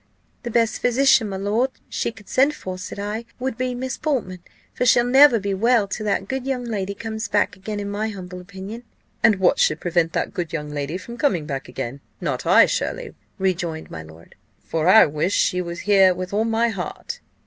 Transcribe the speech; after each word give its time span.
'The 0.41 0.49
best 0.49 0.79
physician, 0.81 1.29
my 1.29 1.37
lord, 1.37 1.69
she 1.87 2.11
could 2.11 2.27
send 2.27 2.55
for,' 2.55 2.79
said 2.79 2.97
I, 2.97 3.23
'would 3.37 3.55
be 3.55 3.75
Miss 3.75 3.97
Portman; 3.99 4.39
for 4.73 4.83
she'll 4.83 5.03
never 5.05 5.39
be 5.39 5.53
well 5.53 5.87
till 5.87 6.07
that 6.07 6.27
good 6.27 6.47
young 6.47 6.63
lady 6.63 6.95
comes 6.95 7.27
back 7.27 7.55
again, 7.55 7.79
in 7.79 7.87
my 7.87 8.09
humble 8.09 8.41
opinion.' 8.41 8.81
"'And 9.21 9.35
what 9.35 9.59
should 9.59 9.79
prevent 9.79 10.13
that 10.13 10.33
good 10.33 10.53
young 10.53 10.71
lady 10.71 10.97
from 10.97 11.17
coming 11.17 11.45
back 11.45 11.69
again? 11.69 11.99
Not 12.19 12.47
I, 12.47 12.65
surely,' 12.65 13.13
rejoined 13.37 13.91
my 13.91 14.01
lord, 14.01 14.33
'for 14.63 14.87
I 14.87 15.05
wish 15.05 15.33
she 15.35 15.61
were 15.61 15.75
here 15.75 16.15
with 16.15 16.33
all 16.33 16.45
my 16.45 16.69
heart. 16.69 17.19